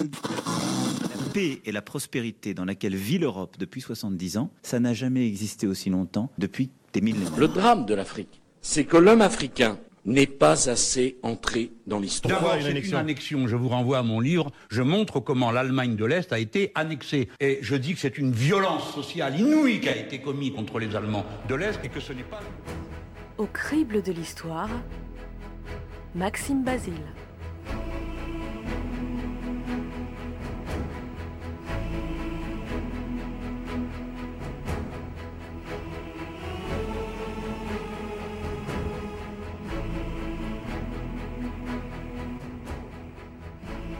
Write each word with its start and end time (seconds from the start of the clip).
La 0.00 1.32
paix 1.32 1.60
et 1.64 1.72
la 1.72 1.82
prospérité 1.82 2.54
dans 2.54 2.64
laquelle 2.64 2.96
vit 2.96 3.18
l'Europe 3.18 3.56
depuis 3.58 3.80
70 3.80 4.38
ans, 4.38 4.50
ça 4.62 4.80
n'a 4.80 4.94
jamais 4.94 5.26
existé 5.26 5.66
aussi 5.66 5.90
longtemps 5.90 6.30
depuis 6.38 6.70
des 6.92 7.00
millénaires. 7.00 7.36
Le 7.36 7.48
drame 7.48 7.86
de 7.86 7.94
l'Afrique, 7.94 8.40
c'est 8.60 8.84
que 8.84 8.96
l'homme 8.96 9.22
africain 9.22 9.78
n'est 10.04 10.26
pas 10.26 10.68
assez 10.70 11.18
entré 11.22 11.72
dans 11.86 11.98
l'histoire. 11.98 12.40
D'abord, 12.40 12.56
c'est 12.62 12.78
une 12.78 12.94
annexion. 12.94 13.48
Je 13.48 13.56
vous 13.56 13.68
renvoie 13.68 13.98
à 13.98 14.02
mon 14.02 14.20
livre. 14.20 14.52
Je 14.70 14.82
montre 14.82 15.18
comment 15.18 15.50
l'Allemagne 15.50 15.96
de 15.96 16.04
l'Est 16.04 16.32
a 16.32 16.38
été 16.38 16.70
annexée. 16.74 17.28
Et 17.40 17.58
je 17.60 17.74
dis 17.74 17.94
que 17.94 18.00
c'est 18.00 18.16
une 18.16 18.32
violence 18.32 18.94
sociale 18.94 19.38
inouïe 19.38 19.80
qui 19.80 19.88
a 19.88 19.96
été 19.96 20.20
commise 20.20 20.52
contre 20.52 20.78
les 20.78 20.94
Allemands 20.94 21.26
de 21.48 21.54
l'Est 21.56 21.80
et 21.84 21.88
que 21.88 22.00
ce 22.00 22.12
n'est 22.12 22.22
pas... 22.22 22.40
Au 23.36 23.46
crible 23.46 24.00
de 24.02 24.12
l'histoire, 24.12 24.70
Maxime 26.14 26.62
Basile. 26.62 26.94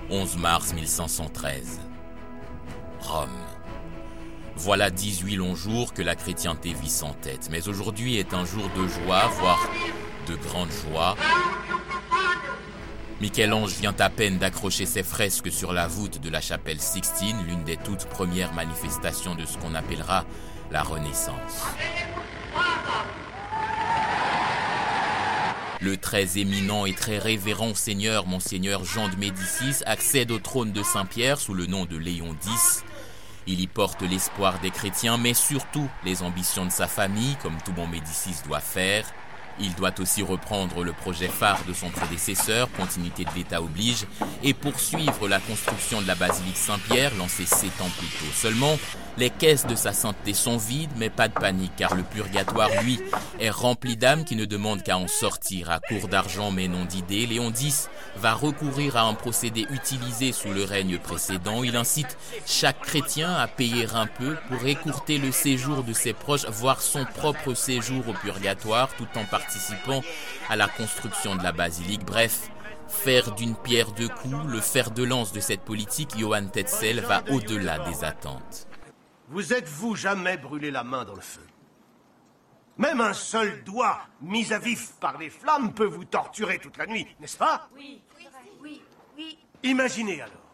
11 0.09 0.37
mars 0.37 0.73
1513. 0.73 1.81
Rome. 3.01 3.29
Voilà 4.55 4.91
18 4.91 5.35
longs 5.37 5.57
jours 5.57 5.93
que 5.93 6.03
la 6.03 6.15
chrétienté 6.15 6.73
vit 6.73 6.89
sans 6.89 7.13
tête, 7.13 7.49
mais 7.51 7.67
aujourd'hui 7.69 8.17
est 8.17 8.33
un 8.33 8.45
jour 8.45 8.71
de 8.77 8.87
joie, 8.87 9.27
voire 9.39 9.69
de 10.29 10.37
grande 10.37 10.71
joie. 10.71 11.17
Michel-Ange 13.21 13.73
vient 13.73 13.95
à 13.99 14.09
peine 14.09 14.39
d'accrocher 14.39 14.87
ses 14.87 15.03
fresques 15.03 15.51
sur 15.51 15.73
la 15.73 15.89
voûte 15.89 16.21
de 16.21 16.31
la 16.31 16.41
chapelle 16.41 16.81
Sixtine, 16.81 17.45
l'une 17.45 17.65
des 17.65 17.77
toutes 17.77 18.07
premières 18.07 18.53
manifestations 18.55 19.35
de 19.35 19.45
ce 19.45 19.59
qu'on 19.59 19.75
appellera 19.75 20.25
la 20.71 20.83
Renaissance. 20.83 21.65
Le 25.81 25.99
très 25.99 26.39
éminent 26.39 26.87
et 26.87 26.95
très 26.95 27.19
révérend 27.19 27.75
seigneur 27.75 28.27
Monseigneur 28.27 28.85
Jean 28.85 29.09
de 29.09 29.17
Médicis 29.17 29.83
accède 29.85 30.31
au 30.31 30.39
trône 30.39 30.73
de 30.73 30.83
Saint-Pierre 30.83 31.39
sous 31.39 31.53
le 31.53 31.67
nom 31.67 31.85
de 31.85 31.99
Léon 31.99 32.35
X. 32.47 32.83
Il 33.47 33.61
y 33.61 33.67
porte 33.67 34.01
l'espoir 34.01 34.59
des 34.61 34.71
chrétiens, 34.71 35.19
mais 35.19 35.35
surtout 35.35 35.89
les 36.05 36.23
ambitions 36.23 36.65
de 36.65 36.71
sa 36.71 36.87
famille, 36.87 37.37
comme 37.43 37.59
tout 37.65 37.73
bon 37.73 37.87
Médicis 37.87 38.37
doit 38.47 38.61
faire. 38.61 39.05
Il 39.59 39.75
doit 39.75 39.99
aussi 40.01 40.23
reprendre 40.23 40.85
le 40.85 40.93
projet 40.93 41.29
phare 41.29 41.65
de 41.67 41.73
son 41.73 41.89
prédécesseur, 41.91 42.71
continuité 42.73 43.25
de 43.25 43.31
l'État 43.35 43.63
oblige, 43.63 44.07
et 44.43 44.55
poursuivre 44.55 45.29
la 45.29 45.41
construction 45.41 46.03
de 46.03 46.07
la 46.07 46.15
basilique 46.15 46.57
Saint-Pierre, 46.57 47.15
lancée 47.17 47.47
sept 47.47 47.81
ans 47.81 47.91
plus 47.99 48.09
tôt. 48.09 48.33
Seulement, 48.35 48.79
les 49.19 49.31
caisses 49.31 49.67
de 49.67 49.75
sa 49.75 49.95
sainteté 49.95 50.35
sont 50.35 50.59
vides, 50.59 50.91
mais 50.97 51.09
pas 51.09 51.29
de 51.29 51.33
panique, 51.33 51.73
car 51.77 51.95
le 51.95 52.03
purgatoire, 52.03 52.69
lui, 52.83 53.01
est 53.41 53.49
rempli 53.49 53.97
d'âmes 53.97 54.25
qui 54.25 54.37
ne 54.37 54.45
demandent 54.45 54.83
qu'à 54.83 54.99
en 54.99 55.09
sortir 55.09 55.71
à 55.71 55.81
court 55.81 56.09
d'argent 56.09 56.51
mais 56.51 56.69
non 56.69 56.85
d'idées. 56.85 57.27
Léon 57.27 57.51
X 57.51 57.89
va 58.17 58.35
recourir 58.35 58.97
à 58.97 59.03
un 59.03 59.15
procédé 59.15 59.67
utilisé 59.71 60.33
sous 60.33 60.51
le 60.51 60.65
règne 60.65 60.99
précédent. 60.99 61.63
Il 61.63 61.77
incite 61.77 62.19
chaque 62.47 62.81
chrétien 62.81 63.35
à 63.35 63.47
payer 63.47 63.87
un 63.95 64.07
peu 64.07 64.37
pour 64.49 64.67
écourter 64.67 65.17
le 65.17 65.33
séjour 65.33 65.83
de 65.83 65.95
ses 65.95 66.13
proches, 66.13 66.47
voire 66.51 66.83
son 66.83 67.05
propre 67.05 67.55
séjour 67.55 68.07
au 68.09 68.13
purgatoire, 68.13 68.91
tout 68.99 69.09
en 69.19 69.25
participant 69.47 70.03
à 70.49 70.57
la 70.57 70.67
construction 70.67 71.37
de 71.37 71.43
la 71.43 71.53
basilique. 71.53 72.05
Bref, 72.05 72.51
Faire 72.89 73.35
d'une 73.35 73.57
pierre 73.57 73.91
deux 73.91 74.09
coups, 74.09 74.47
le 74.47 74.61
fer 74.61 74.93
de 74.93 75.03
lance 75.03 75.33
de 75.33 75.41
cette 75.41 75.63
politique, 75.63 76.17
Johann 76.17 76.53
Tetzel 76.53 77.01
va 77.01 77.25
au-delà 77.33 77.81
des 77.81 78.05
attentes. 78.05 78.69
Vous 79.29 79.53
êtes-vous 79.53 79.97
jamais 79.97 80.37
brûlé 80.37 80.71
la 80.71 80.85
main 80.85 81.05
dans 81.05 81.17
le 81.17 81.21
feu? 81.21 81.45
Même 82.79 83.01
un 83.01 83.13
seul 83.13 83.65
doigt 83.65 83.99
mis 84.21 84.53
à 84.53 84.61
vif 84.61 84.93
par 85.01 85.19
les 85.19 85.31
flammes 85.31 85.75
peut 85.75 85.87
vous 85.87 86.05
torturer 86.05 86.61
toute 86.61 86.77
la 86.77 86.87
nuit, 86.87 87.09
n'est-ce 87.19 87.37
pas? 87.37 87.69
Oui, 87.75 88.01
oui, 88.63 88.81
oui, 89.17 89.39
Imaginez 89.65 90.23
alors 90.23 90.47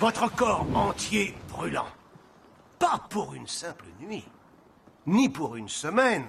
votre 0.00 0.34
corps 0.34 0.66
entier 0.74 1.36
brûlant. 1.48 1.86
Pas 2.80 3.06
pour 3.08 3.34
une 3.34 3.46
simple 3.46 3.86
nuit, 4.00 4.24
ni 5.06 5.28
pour 5.28 5.54
une 5.54 5.68
semaine, 5.68 6.26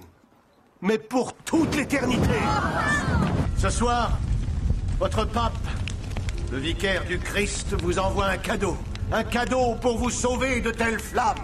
mais 0.81 0.97
pour 0.97 1.33
toute 1.33 1.75
l'éternité. 1.75 2.39
Ce 3.57 3.69
soir, 3.69 4.17
votre 4.99 5.25
pape, 5.25 5.53
le 6.51 6.57
vicaire 6.57 7.05
du 7.05 7.19
Christ, 7.19 7.75
vous 7.81 7.99
envoie 7.99 8.25
un 8.25 8.37
cadeau. 8.37 8.77
Un 9.11 9.23
cadeau 9.23 9.75
pour 9.75 9.97
vous 9.97 10.09
sauver 10.09 10.61
de 10.61 10.71
telles 10.71 10.99
flammes. 10.99 11.43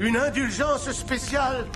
Une 0.00 0.16
indulgence 0.16 0.90
spéciale 0.90 1.66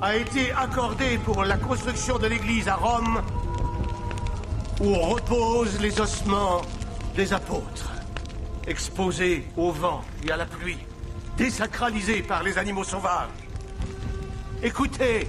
a 0.00 0.16
été 0.16 0.52
accordée 0.52 1.18
pour 1.18 1.44
la 1.44 1.56
construction 1.56 2.18
de 2.18 2.26
l'église 2.26 2.68
à 2.68 2.74
Rome 2.74 3.22
où 4.80 4.94
reposent 4.94 5.80
les 5.80 6.00
ossements 6.00 6.62
des 7.16 7.32
apôtres, 7.32 7.92
exposés 8.66 9.46
au 9.56 9.70
vent 9.70 10.02
et 10.24 10.32
à 10.32 10.36
la 10.36 10.46
pluie, 10.46 10.78
désacralisés 11.36 12.22
par 12.22 12.42
les 12.42 12.58
animaux 12.58 12.84
sauvages. 12.84 13.28
Écoutez 14.62 15.28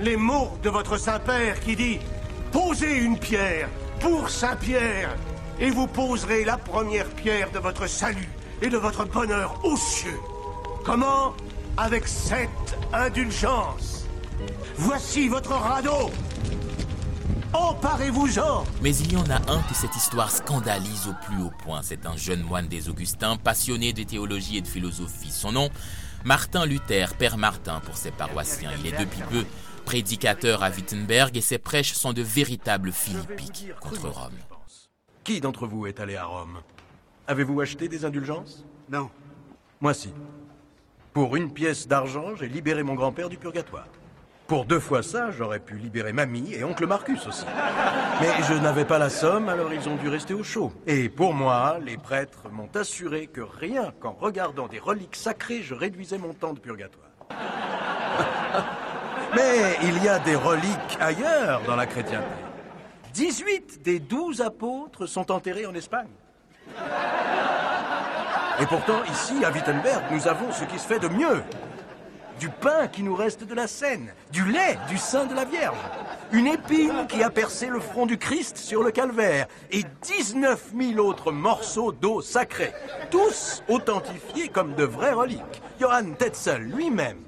les 0.00 0.16
mots 0.16 0.50
de 0.62 0.70
votre 0.70 0.96
Saint-Père 0.96 1.60
qui 1.60 1.76
dit 1.76 1.98
Posez 2.52 2.96
une 2.96 3.18
pierre 3.18 3.68
pour 4.00 4.30
Saint-Pierre 4.30 5.14
et 5.60 5.70
vous 5.70 5.86
poserez 5.86 6.44
la 6.44 6.56
première 6.56 7.08
pierre 7.10 7.50
de 7.50 7.58
votre 7.58 7.86
salut 7.86 8.28
et 8.62 8.68
de 8.68 8.78
votre 8.78 9.04
bonheur 9.04 9.60
aux 9.62 9.76
cieux. 9.76 10.18
Comment? 10.84 11.34
Avec 11.76 12.08
cette 12.08 12.78
indulgence. 12.92 14.06
Voici 14.76 15.28
votre 15.28 15.52
radeau. 15.52 16.10
Emparez-vous-en 17.52 18.64
Mais 18.80 18.94
il 18.96 19.12
y 19.12 19.16
en 19.16 19.28
a 19.28 19.36
un 19.52 19.60
que 19.62 19.74
cette 19.74 19.94
histoire 19.96 20.30
scandalise 20.30 21.08
au 21.08 21.14
plus 21.26 21.42
haut 21.42 21.52
point. 21.64 21.80
C'est 21.82 22.06
un 22.06 22.16
jeune 22.16 22.42
moine 22.42 22.68
des 22.68 22.88
Augustins, 22.88 23.36
passionné 23.36 23.92
de 23.92 24.02
théologie 24.02 24.58
et 24.58 24.60
de 24.62 24.68
philosophie. 24.68 25.32
Son 25.32 25.52
nom 25.52 25.68
Martin 26.24 26.66
Luther, 26.66 27.14
Père 27.14 27.36
Martin 27.38 27.80
pour 27.80 27.96
ses 27.96 28.10
paroissiens. 28.10 28.70
Il 28.78 28.86
est 28.86 28.98
depuis 28.98 29.22
peu 29.30 29.44
prédicateur 29.84 30.62
à 30.62 30.70
Wittenberg 30.70 31.36
et 31.36 31.40
ses 31.40 31.58
prêches 31.58 31.92
sont 31.92 32.12
de 32.12 32.22
véritables 32.22 32.92
philippiques 32.92 33.72
contre 33.80 34.08
Rome. 34.08 34.38
Qui 35.24 35.40
d'entre 35.40 35.66
vous 35.66 35.86
est 35.86 36.00
allé 36.00 36.16
à 36.16 36.24
Rome? 36.24 36.60
Avez-vous 37.26 37.60
acheté 37.60 37.88
des 37.88 38.04
indulgences? 38.04 38.64
Non. 38.90 39.10
Moi 39.80 39.94
si. 39.94 40.12
Pour 41.12 41.36
une 41.36 41.52
pièce 41.52 41.88
d'argent, 41.88 42.34
j'ai 42.36 42.48
libéré 42.48 42.82
mon 42.82 42.94
grand-père 42.94 43.28
du 43.28 43.36
purgatoire. 43.36 43.86
Pour 44.46 44.64
deux 44.64 44.80
fois 44.80 45.02
ça, 45.02 45.30
j'aurais 45.30 45.60
pu 45.60 45.76
libérer 45.76 46.12
mamie 46.12 46.54
et 46.54 46.64
oncle 46.64 46.86
Marcus 46.86 47.26
aussi. 47.26 47.44
Mais 48.20 48.42
je 48.48 48.54
n'avais 48.54 48.84
pas 48.84 48.98
la 48.98 49.10
somme, 49.10 49.48
alors 49.48 49.72
ils 49.72 49.88
ont 49.88 49.96
dû 49.96 50.08
rester 50.08 50.34
au 50.34 50.42
chaud. 50.42 50.72
Et 50.86 51.08
pour 51.08 51.34
moi, 51.34 51.78
les 51.84 51.96
prêtres 51.96 52.48
m'ont 52.50 52.68
assuré 52.74 53.28
que 53.28 53.40
rien 53.40 53.92
qu'en 54.00 54.12
regardant 54.12 54.66
des 54.66 54.80
reliques 54.80 55.16
sacrées, 55.16 55.62
je 55.62 55.74
réduisais 55.74 56.18
mon 56.18 56.34
temps 56.34 56.52
de 56.52 56.58
purgatoire. 56.58 57.10
Mais 59.34 59.76
il 59.82 60.02
y 60.02 60.08
a 60.08 60.18
des 60.18 60.34
reliques 60.34 60.98
ailleurs 61.00 61.62
dans 61.66 61.76
la 61.76 61.86
chrétienté. 61.86 62.26
18 63.14 63.82
des 63.82 63.98
12 63.98 64.40
apôtres 64.40 65.06
sont 65.06 65.30
enterrés 65.30 65.66
en 65.66 65.74
Espagne. 65.74 66.08
Et 68.60 68.66
pourtant, 68.66 69.02
ici, 69.10 69.44
à 69.44 69.50
Wittenberg, 69.50 70.02
nous 70.10 70.28
avons 70.28 70.52
ce 70.52 70.64
qui 70.64 70.78
se 70.78 70.86
fait 70.86 70.98
de 70.98 71.08
mieux. 71.08 71.42
Du 72.38 72.48
pain 72.48 72.88
qui 72.88 73.02
nous 73.02 73.14
reste 73.14 73.44
de 73.44 73.54
la 73.54 73.66
Seine, 73.66 74.12
du 74.32 74.44
lait 74.44 74.78
du 74.88 74.96
sein 74.96 75.26
de 75.26 75.34
la 75.34 75.44
Vierge, 75.44 75.76
une 76.32 76.46
épine 76.46 77.06
qui 77.06 77.22
a 77.22 77.28
percé 77.28 77.66
le 77.66 77.80
front 77.80 78.06
du 78.06 78.16
Christ 78.16 78.56
sur 78.56 78.82
le 78.82 78.90
calvaire, 78.90 79.46
et 79.70 79.82
19 80.02 80.72
000 80.78 81.06
autres 81.06 81.32
morceaux 81.32 81.92
d'eau 81.92 82.22
sacrée, 82.22 82.72
tous 83.10 83.62
authentifiés 83.68 84.48
comme 84.48 84.74
de 84.74 84.84
vraies 84.84 85.12
reliques. 85.12 85.62
Johann 85.78 86.16
Tetzel 86.16 86.62
lui-même, 86.62 87.20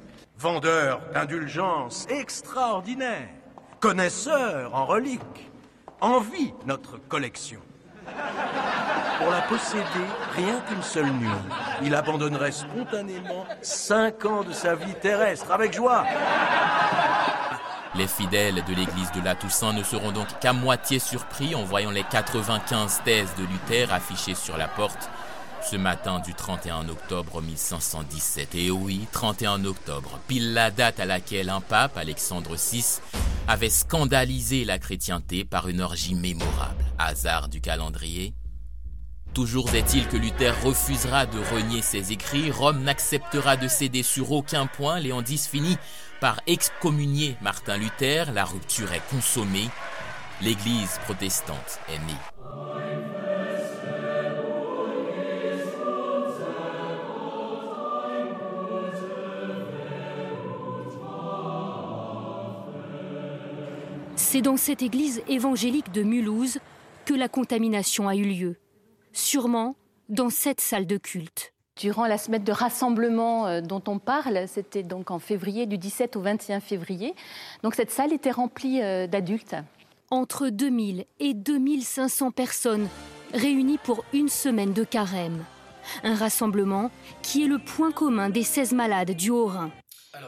vendeur 0.42 1.00
d'indulgences 1.14 2.04
extraordinaires, 2.10 3.28
connaisseur 3.78 4.74
en 4.74 4.86
reliques, 4.86 5.52
envie 6.00 6.52
notre 6.66 6.96
collection. 6.96 7.60
Pour 9.18 9.30
la 9.30 9.42
posséder, 9.42 9.84
rien 10.34 10.60
qu'une 10.68 10.82
seule 10.82 11.12
nuit, 11.12 11.28
il 11.84 11.94
abandonnerait 11.94 12.50
spontanément 12.50 13.46
cinq 13.62 14.24
ans 14.24 14.42
de 14.42 14.52
sa 14.52 14.74
vie 14.74 14.96
terrestre 15.00 15.52
avec 15.52 15.72
joie. 15.72 16.04
Les 17.94 18.08
fidèles 18.08 18.64
de 18.64 18.74
l'église 18.74 19.12
de 19.12 19.20
la 19.20 19.36
Toussaint 19.36 19.72
ne 19.72 19.84
seront 19.84 20.10
donc 20.10 20.26
qu'à 20.40 20.52
moitié 20.52 20.98
surpris 20.98 21.54
en 21.54 21.62
voyant 21.62 21.92
les 21.92 22.02
95 22.02 23.02
thèses 23.04 23.32
de 23.36 23.44
Luther 23.44 23.92
affichées 23.92 24.34
sur 24.34 24.56
la 24.56 24.66
porte 24.66 25.08
ce 25.64 25.76
matin 25.76 26.20
du 26.20 26.34
31 26.34 26.88
octobre 26.88 27.40
1517. 27.40 28.54
Et 28.54 28.70
oui, 28.70 29.06
31 29.12 29.64
octobre, 29.64 30.18
pile 30.28 30.52
la 30.52 30.70
date 30.70 31.00
à 31.00 31.04
laquelle 31.04 31.50
un 31.50 31.60
pape, 31.60 31.96
Alexandre 31.96 32.56
VI, 32.56 33.00
avait 33.48 33.70
scandalisé 33.70 34.64
la 34.64 34.78
chrétienté 34.78 35.44
par 35.44 35.68
une 35.68 35.80
orgie 35.80 36.14
mémorable. 36.14 36.84
Hasard 36.98 37.48
du 37.48 37.60
calendrier? 37.60 38.34
Toujours 39.34 39.74
est-il 39.74 40.06
que 40.08 40.16
Luther 40.18 40.54
refusera 40.62 41.24
de 41.24 41.38
renier 41.38 41.80
ses 41.80 42.12
écrits, 42.12 42.50
Rome 42.50 42.82
n'acceptera 42.82 43.56
de 43.56 43.66
céder 43.66 44.02
sur 44.02 44.30
aucun 44.32 44.66
point, 44.66 45.00
Léon 45.00 45.22
X 45.22 45.46
finit 45.46 45.78
par 46.20 46.40
excommunier 46.46 47.36
Martin 47.40 47.78
Luther, 47.78 48.30
la 48.32 48.44
rupture 48.44 48.92
est 48.92 49.02
consommée, 49.10 49.70
l'Église 50.42 50.98
protestante 51.04 51.80
est 51.88 51.98
née. 51.98 52.91
C'est 64.32 64.40
dans 64.40 64.56
cette 64.56 64.80
église 64.80 65.20
évangélique 65.28 65.92
de 65.92 66.02
Mulhouse 66.02 66.58
que 67.04 67.12
la 67.12 67.28
contamination 67.28 68.08
a 68.08 68.16
eu 68.16 68.24
lieu. 68.24 68.56
Sûrement 69.12 69.76
dans 70.08 70.30
cette 70.30 70.62
salle 70.62 70.86
de 70.86 70.96
culte. 70.96 71.52
Durant 71.76 72.06
la 72.06 72.16
semaine 72.16 72.42
de 72.42 72.50
rassemblement 72.50 73.46
euh, 73.46 73.60
dont 73.60 73.82
on 73.88 73.98
parle, 73.98 74.48
c'était 74.48 74.84
donc 74.84 75.10
en 75.10 75.18
février, 75.18 75.66
du 75.66 75.76
17 75.76 76.16
au 76.16 76.22
21 76.22 76.60
février, 76.60 77.14
donc 77.62 77.74
cette 77.74 77.90
salle 77.90 78.10
était 78.14 78.30
remplie 78.30 78.80
euh, 78.80 79.06
d'adultes. 79.06 79.56
Entre 80.10 80.48
2000 80.48 81.04
et 81.20 81.34
2500 81.34 82.30
personnes 82.30 82.88
réunies 83.34 83.76
pour 83.84 84.02
une 84.14 84.30
semaine 84.30 84.72
de 84.72 84.84
carême. 84.84 85.44
Un 86.04 86.14
rassemblement 86.14 86.90
qui 87.20 87.44
est 87.44 87.48
le 87.48 87.58
point 87.58 87.92
commun 87.92 88.30
des 88.30 88.44
16 88.44 88.72
malades 88.72 89.10
du 89.10 89.28
Haut-Rhin. 89.28 89.70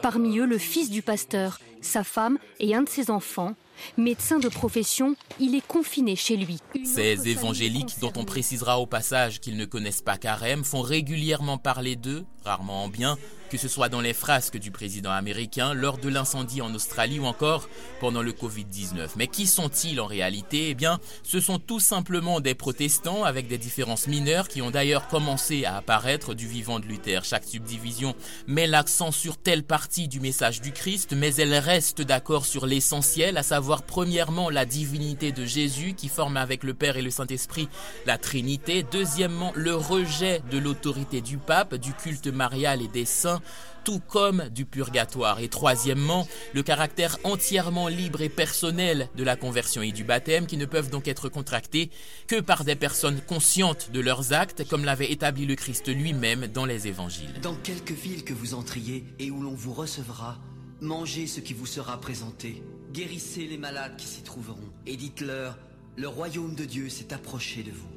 Parmi 0.03 0.37
eux, 0.37 0.45
le 0.45 0.59
fils 0.59 0.91
du 0.91 1.01
pasteur, 1.01 1.59
sa 1.81 2.03
femme 2.03 2.37
et 2.59 2.75
un 2.75 2.83
de 2.83 2.89
ses 2.89 3.11
enfants, 3.11 3.55
Médecin 3.97 4.39
de 4.39 4.49
profession, 4.49 5.15
il 5.39 5.55
est 5.55 5.65
confiné 5.65 6.15
chez 6.15 6.37
lui. 6.37 6.59
Ces 6.83 7.27
évangéliques, 7.27 7.99
dont 7.99 8.13
on 8.15 8.25
précisera 8.25 8.79
au 8.79 8.85
passage 8.85 9.39
qu'ils 9.39 9.57
ne 9.57 9.65
connaissent 9.65 10.01
pas 10.01 10.17
Carême, 10.17 10.63
font 10.63 10.81
régulièrement 10.81 11.57
parler 11.57 11.95
d'eux, 11.95 12.25
rarement 12.43 12.85
en 12.85 12.87
bien, 12.87 13.17
que 13.49 13.57
ce 13.57 13.67
soit 13.67 13.89
dans 13.89 14.01
les 14.01 14.13
frasques 14.13 14.57
du 14.57 14.71
président 14.71 15.11
américain, 15.11 15.73
lors 15.73 15.97
de 15.97 16.09
l'incendie 16.09 16.61
en 16.61 16.73
Australie 16.73 17.19
ou 17.19 17.25
encore 17.25 17.69
pendant 17.99 18.21
le 18.21 18.31
Covid-19. 18.31 19.11
Mais 19.17 19.27
qui 19.27 19.45
sont-ils 19.45 20.01
en 20.01 20.07
réalité? 20.07 20.69
Eh 20.69 20.73
bien, 20.73 20.99
ce 21.23 21.39
sont 21.39 21.59
tout 21.59 21.79
simplement 21.79 22.39
des 22.39 22.55
protestants 22.55 23.23
avec 23.23 23.47
des 23.47 23.57
différences 23.57 24.07
mineures 24.07 24.47
qui 24.47 24.61
ont 24.61 24.71
d'ailleurs 24.71 25.07
commencé 25.07 25.63
à 25.63 25.77
apparaître 25.77 26.33
du 26.33 26.47
vivant 26.47 26.79
de 26.79 26.85
Luther. 26.85 27.23
Chaque 27.23 27.45
subdivision 27.45 28.15
met 28.47 28.67
l'accent 28.67 29.11
sur 29.11 29.37
telle 29.37 29.63
partie 29.63 30.07
du 30.07 30.19
message 30.19 30.59
du 30.59 30.71
Christ, 30.71 31.13
mais 31.15 31.33
elle 31.35 31.53
reste 31.53 31.74
d'accord 31.75 32.45
sur 32.45 32.67
l'essentiel, 32.67 33.35
à 33.35 33.43
savoir 33.43 33.83
premièrement 33.83 34.49
la 34.49 34.65
divinité 34.65 35.33
de 35.33 35.43
Jésus 35.43 35.93
qui 35.93 36.07
forme 36.07 36.37
avec 36.37 36.63
le 36.63 36.73
Père 36.73 36.95
et 36.95 37.01
le 37.01 37.09
Saint-Esprit 37.09 37.67
la 38.05 38.17
Trinité, 38.17 38.85
deuxièmement 38.89 39.51
le 39.55 39.75
rejet 39.75 40.41
de 40.51 40.57
l'autorité 40.57 41.19
du 41.19 41.37
pape, 41.37 41.75
du 41.75 41.93
culte 41.93 42.27
marial 42.27 42.81
et 42.81 42.87
des 42.87 43.03
saints, 43.03 43.41
tout 43.83 43.99
comme 43.99 44.47
du 44.49 44.65
purgatoire. 44.65 45.41
Et 45.41 45.49
troisièmement, 45.49 46.25
le 46.53 46.63
caractère 46.63 47.17
entièrement 47.25 47.89
libre 47.89 48.21
et 48.21 48.29
personnel 48.29 49.09
de 49.17 49.23
la 49.25 49.35
conversion 49.35 49.81
et 49.81 49.91
du 49.91 50.05
baptême 50.05 50.47
qui 50.47 50.55
ne 50.55 50.65
peuvent 50.65 50.89
donc 50.89 51.09
être 51.09 51.27
contractés 51.27 51.89
que 52.27 52.39
par 52.39 52.63
des 52.63 52.75
personnes 52.75 53.19
conscientes 53.19 53.91
de 53.91 53.99
leurs 53.99 54.31
actes, 54.31 54.65
comme 54.69 54.85
l'avait 54.85 55.11
établi 55.11 55.45
le 55.45 55.55
Christ 55.55 55.89
lui-même 55.89 56.47
dans 56.47 56.65
les 56.65 56.87
évangiles. 56.87 57.33
Dans 57.41 57.55
quelque 57.55 57.93
ville 57.93 58.23
que 58.23 58.33
vous 58.33 58.53
entriez 58.53 59.03
et 59.19 59.29
où 59.29 59.41
l'on 59.41 59.53
vous 59.53 59.73
recevra, 59.73 60.37
mangez 60.85 61.27
ce 61.27 61.39
qui 61.39 61.53
vous 61.53 61.65
sera 61.65 61.99
présenté, 61.99 62.63
guérissez 62.93 63.47
les 63.47 63.57
malades 63.57 63.97
qui 63.97 64.07
s'y 64.07 64.21
trouveront, 64.21 64.71
et 64.85 64.95
dites-leur, 64.95 65.57
le 65.97 66.07
royaume 66.07 66.55
de 66.55 66.65
Dieu 66.65 66.89
s'est 66.89 67.13
approché 67.13 67.63
de 67.63 67.71
vous. 67.71 67.89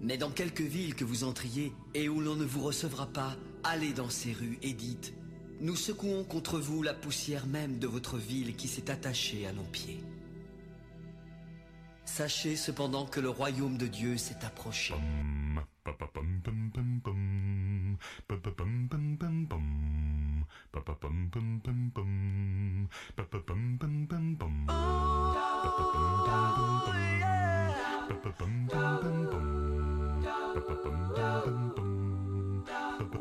Mais 0.00 0.18
dans 0.18 0.30
quelque 0.30 0.62
ville 0.62 0.94
que 0.94 1.04
vous 1.04 1.24
entriez 1.24 1.72
et 1.94 2.08
où 2.08 2.20
l'on 2.20 2.36
ne 2.36 2.44
vous 2.44 2.62
recevra 2.62 3.06
pas, 3.06 3.36
allez 3.62 3.92
dans 3.92 4.10
ces 4.10 4.32
rues 4.32 4.58
et 4.62 4.72
dites 4.72 5.14
Nous 5.60 5.76
secouons 5.76 6.24
contre 6.24 6.58
vous 6.58 6.82
la 6.82 6.92
poussière 6.92 7.46
même 7.46 7.78
de 7.78 7.86
votre 7.86 8.18
ville 8.18 8.56
qui 8.56 8.66
s'est 8.66 8.90
attachée 8.90 9.46
à 9.46 9.52
nos 9.52 9.62
pieds. 9.62 10.02
Sachez 12.04 12.56
cependant 12.56 13.06
que 13.06 13.20
le 13.20 13.30
royaume 13.30 13.78
de 13.78 13.86
Dieu 13.86 14.18
s'est 14.18 14.44
approché. 14.44 14.94
ba 20.72 20.80
ba 20.86 20.94
bum 21.00 21.28
bum 21.32 21.60
bum 21.64 21.90
bum 21.94 22.12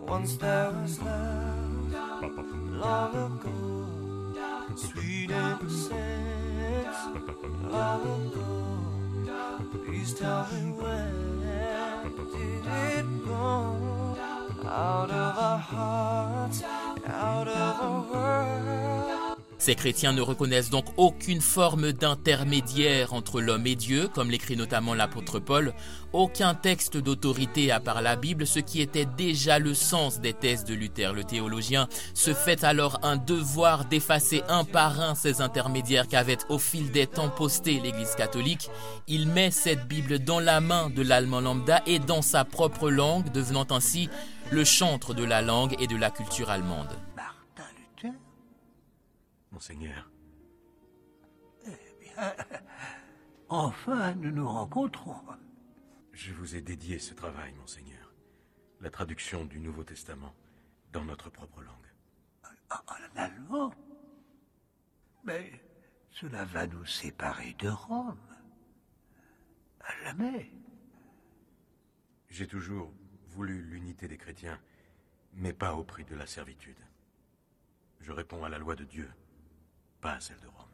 Once 0.08 0.36
there 0.36 0.72
was 0.72 1.00
love 1.02 1.92
long 2.84 3.16
ago 3.16 3.60
sweet 4.76 5.32
innocence 5.32 7.00
long 7.72 8.04
ago 8.28 8.52
please 9.86 10.14
tell 10.14 10.48
me 10.52 10.72
where 10.80 12.04
did 12.34 12.66
it 12.66 13.06
go 13.26 14.18
out 14.66 15.10
of 15.10 15.38
our 15.38 15.58
heart? 15.58 16.31
Ces 19.62 19.76
chrétiens 19.76 20.12
ne 20.12 20.22
reconnaissent 20.22 20.72
donc 20.72 20.86
aucune 20.98 21.40
forme 21.40 21.92
d'intermédiaire 21.92 23.14
entre 23.14 23.42
l'homme 23.42 23.68
et 23.68 23.76
Dieu, 23.76 24.08
comme 24.08 24.32
l'écrit 24.32 24.58
notamment 24.58 24.96
l'apôtre 24.96 25.38
Paul, 25.38 25.76
aucun 26.14 26.56
texte 26.56 26.98
d'autorité 26.98 27.72
à 27.72 27.80
part 27.80 28.02
la 28.02 28.16
Bible, 28.16 28.48
ce 28.48 28.58
qui 28.58 28.82
était 28.82 29.06
déjà 29.06 29.60
le 29.60 29.76
sens 29.76 30.20
des 30.20 30.34
thèses 30.34 30.66
de 30.66 30.74
Luther. 30.74 31.14
Le 31.14 31.24
théologien 31.24 31.88
se 32.16 32.34
fait 32.34 32.64
alors 32.64 32.98
un 33.04 33.18
devoir 33.18 33.86
d'effacer 33.86 34.42
un 34.50 34.64
par 34.64 35.00
un 35.00 35.14
ces 35.14 35.42
intermédiaires 35.42 36.08
qu'avait 36.08 36.40
au 36.50 36.58
fil 36.58 36.90
des 36.90 37.06
temps 37.06 37.30
posté 37.30 37.80
l'Église 37.80 38.16
catholique. 38.16 38.72
Il 39.08 39.28
met 39.28 39.52
cette 39.52 39.88
Bible 39.88 40.18
dans 40.18 40.40
la 40.40 40.60
main 40.60 40.90
de 40.90 41.04
l'allemand 41.04 41.40
lambda 41.40 41.84
et 41.86 42.00
dans 42.00 42.24
sa 42.24 42.46
propre 42.46 42.90
langue, 42.90 43.32
devenant 43.32 43.68
ainsi 43.70 44.10
le 44.50 44.64
chantre 44.64 45.14
de 45.14 45.24
la 45.24 45.44
langue 45.44 45.76
et 45.80 45.86
de 45.86 45.98
la 45.98 46.10
culture 46.10 46.50
allemande. 46.50 46.90
Monseigneur. 49.52 50.10
Eh 51.66 51.70
bien, 52.00 52.36
enfin 53.50 54.16
nous 54.16 54.32
nous 54.32 54.48
rencontrons. 54.48 55.16
Je 56.14 56.34
vous 56.34 56.56
ai 56.56 56.62
dédié 56.62 57.00
ce 57.00 57.14
travail, 57.14 57.54
Monseigneur. 57.54 58.14
La 58.80 58.90
traduction 58.90 59.46
du 59.46 59.60
Nouveau 59.60 59.84
Testament 59.84 60.34
dans 60.92 61.06
notre 61.06 61.30
propre 61.30 61.62
langue. 61.62 61.76
En 62.70 63.20
allemand? 63.20 63.74
Mais 65.24 65.52
cela 66.10 66.46
va 66.46 66.68
nous 66.68 66.86
séparer 66.86 67.54
de 67.60 67.70
Rome. 67.70 68.18
À 69.82 70.04
jamais. 70.04 70.52
J'ai 72.30 72.48
toujours 72.48 72.94
voulu 73.28 73.62
l'unité 73.62 74.08
des 74.08 74.18
chrétiens, 74.18 74.60
mais 75.34 75.54
pas 75.54 75.76
au 75.76 75.84
prix 75.84 76.06
de 76.06 76.16
la 76.16 76.26
servitude. 76.26 76.80
Je 78.00 78.12
réponds 78.12 78.44
à 78.44 78.50
la 78.50 78.58
loi 78.58 78.76
de 78.76 78.84
Dieu, 78.86 79.12
pas 80.02 80.20
celle 80.20 80.40
de 80.40 80.48
Rome. 80.48 80.68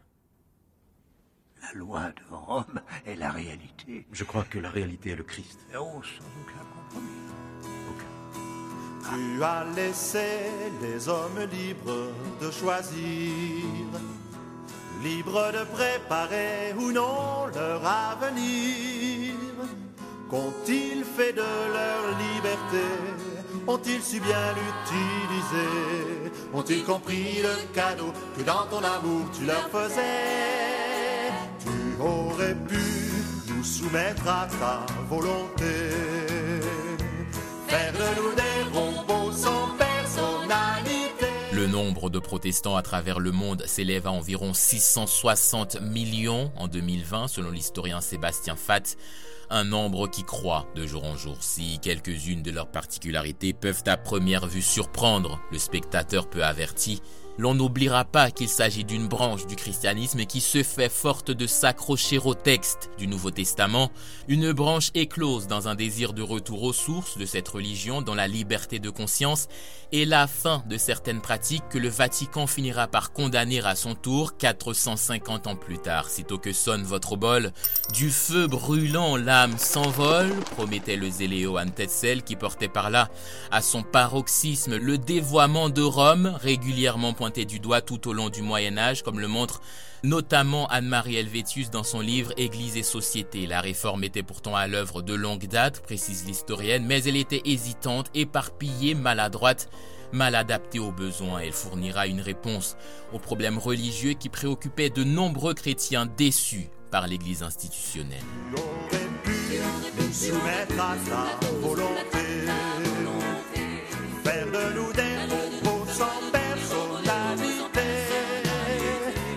La 1.61 1.73
loi 1.73 2.11
de 2.11 2.33
Rome 2.33 2.81
est 3.05 3.15
la 3.15 3.29
réalité. 3.29 4.07
Je 4.11 4.23
crois 4.23 4.43
que 4.43 4.57
la 4.57 4.69
réalité 4.69 5.11
est 5.11 5.15
le 5.15 5.23
Christ. 5.23 5.59
Oh, 5.77 6.01
sans 6.01 6.25
aucun 6.41 6.63
compromis. 6.73 7.27
Tu 9.09 9.41
as 9.41 9.63
laissé 9.73 10.51
les 10.81 11.07
hommes 11.07 11.39
libres 11.49 12.11
de 12.41 12.51
choisir, 12.51 13.87
libres 15.01 15.51
de 15.53 15.63
préparer 15.63 16.73
ou 16.77 16.91
non 16.91 17.47
leur 17.55 17.85
avenir. 17.85 19.33
Qu'ont-ils 20.29 21.05
fait 21.05 21.31
de 21.31 21.39
leur 21.39 22.17
liberté? 22.19 23.26
Ont-ils 23.67 24.01
su 24.01 24.19
bien 24.21 24.53
l'utiliser 24.55 26.31
Ont-ils 26.53 26.83
compris 26.85 27.41
le 27.41 27.73
cadeau 27.73 28.13
que 28.37 28.43
dans 28.43 28.65
ton 28.69 28.77
amour 28.77 29.25
tu 29.37 29.45
leur 29.45 29.67
faisais 29.69 31.31
Tu 31.59 32.01
aurais 32.01 32.55
pu 32.55 32.79
nous 33.49 33.63
soumettre 33.63 34.25
à 34.25 34.47
ta 34.47 34.85
volonté, 35.09 35.65
faire 37.67 37.91
de 37.91 38.21
nous 38.21 38.33
des 38.35 38.77
robots 38.77 39.31
sans 39.33 39.75
personnalité. 39.77 41.27
Le 41.51 41.67
protestants 42.37 42.75
à 42.75 42.83
travers 42.83 43.19
le 43.19 43.31
monde 43.31 43.63
s'élève 43.65 44.05
à 44.05 44.11
environ 44.11 44.53
660 44.53 45.81
millions 45.81 46.51
en 46.55 46.67
2020 46.67 47.27
selon 47.27 47.49
l'historien 47.49 47.99
Sébastien 47.99 48.55
Fatt, 48.55 48.95
un 49.49 49.63
nombre 49.63 50.07
qui 50.07 50.23
croît 50.23 50.67
de 50.75 50.85
jour 50.85 51.03
en 51.03 51.17
jour. 51.17 51.37
Si 51.41 51.79
quelques-unes 51.79 52.43
de 52.43 52.51
leurs 52.51 52.69
particularités 52.69 53.53
peuvent 53.53 53.81
à 53.87 53.97
première 53.97 54.45
vue 54.45 54.61
surprendre 54.61 55.39
le 55.51 55.57
spectateur 55.57 56.29
peu 56.29 56.43
averti, 56.43 57.01
l'on 57.37 57.53
n'oubliera 57.53 58.03
pas 58.03 58.31
qu'il 58.31 58.49
s'agit 58.49 58.83
d'une 58.83 59.07
branche 59.07 59.45
du 59.45 59.55
christianisme 59.55 60.25
qui 60.25 60.41
se 60.41 60.63
fait 60.63 60.89
forte 60.89 61.31
de 61.31 61.45
s'accrocher 61.45 62.17
au 62.17 62.33
texte 62.33 62.89
du 62.97 63.07
Nouveau 63.07 63.31
Testament, 63.31 63.91
une 64.27 64.51
branche 64.51 64.89
éclose 64.95 65.47
dans 65.47 65.67
un 65.67 65.75
désir 65.75 66.13
de 66.13 66.23
retour 66.23 66.63
aux 66.63 66.73
sources 66.73 67.17
de 67.17 67.25
cette 67.25 67.47
religion 67.47 68.01
dans 68.01 68.15
la 68.15 68.27
liberté 68.27 68.79
de 68.79 68.89
conscience 68.89 69.47
et 69.91 70.05
la 70.05 70.27
fin 70.27 70.63
de 70.67 70.77
certaines 70.77 71.21
pratiques 71.21 71.69
que 71.69 71.77
le 71.77 71.89
Vatican 71.89 72.26
finira 72.47 72.87
par 72.87 73.13
condamner 73.13 73.61
à 73.65 73.75
son 73.75 73.95
tour 73.95 74.37
450 74.37 75.47
ans 75.47 75.55
plus 75.55 75.79
tard. 75.79 76.09
Sitôt 76.09 76.37
que 76.37 76.53
sonne 76.53 76.83
votre 76.83 77.15
bol, 77.15 77.51
du 77.93 78.11
feu 78.11 78.47
brûlant 78.47 79.15
l'âme 79.15 79.57
s'envole, 79.57 80.29
promettait 80.51 80.97
le 80.97 81.09
zélé 81.09 81.41
Johann 81.41 81.71
Tetzel 81.71 82.23
qui 82.23 82.35
portait 82.35 82.67
par 82.67 82.89
là 82.89 83.09
à 83.49 83.61
son 83.61 83.81
paroxysme 83.81 84.75
le 84.75 84.97
dévoiement 84.97 85.69
de 85.69 85.81
Rome, 85.81 86.37
régulièrement 86.39 87.13
pointé 87.13 87.45
du 87.45 87.59
doigt 87.59 87.81
tout 87.81 88.07
au 88.07 88.13
long 88.13 88.29
du 88.29 88.41
Moyen 88.41 88.77
Âge, 88.77 89.01
comme 89.01 89.19
le 89.19 89.27
montre 89.27 89.61
notamment 90.03 90.67
Anne-Marie 90.67 91.15
Helvétius 91.15 91.71
dans 91.71 91.83
son 91.83 92.01
livre 92.01 92.31
Église 92.37 92.77
et 92.77 92.83
société. 92.83 93.47
La 93.47 93.61
réforme 93.61 94.03
était 94.03 94.23
pourtant 94.23 94.55
à 94.55 94.67
l'œuvre 94.67 95.01
de 95.01 95.13
longue 95.13 95.47
date, 95.47 95.81
précise 95.81 96.25
l'historienne, 96.25 96.85
mais 96.85 97.03
elle 97.03 97.17
était 97.17 97.41
hésitante, 97.45 98.11
éparpillée, 98.13 98.93
maladroite, 98.93 99.69
mal 100.11 100.35
adaptée 100.35 100.79
aux 100.79 100.91
besoins. 100.91 101.39
Elle 101.39 101.53
fournira 101.53 102.07
une 102.07 102.21
réponse 102.21 102.77
aux 103.13 103.19
problèmes 103.19 103.57
religieux 103.57 104.13
qui 104.13 104.29
préoccupaient 104.29 104.89
de 104.89 105.03
nombreux 105.03 105.53
chrétiens 105.53 106.05
déçus 106.05 106.69
par 106.91 107.07
l'Église 107.07 107.43
institutionnelle. 107.43 108.23
soumettre 110.11 110.79
à 110.79 110.95
sa 111.07 111.47
volonté. 111.61 112.17
Faire 114.23 114.47
de 114.47 114.73
nous 114.75 114.93
des 114.93 115.17
robots 115.29 115.85
sans 115.91 116.31
personnalité. 116.31 117.87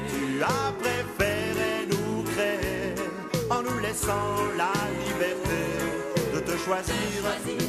Tu 0.08 0.42
as 0.42 0.72
préféré 0.80 1.86
nous 1.90 2.22
créer 2.24 2.94
en 3.50 3.62
nous 3.62 3.78
laissant 3.78 4.36
la 4.56 4.72
liberté 5.04 5.60
de 6.34 6.40
te 6.40 6.56
choisir 6.56 6.94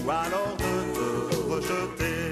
ou 0.05 0.09
alors 0.09 0.57
de 0.57 0.93
te 0.93 1.35
rejeter. 1.51 2.30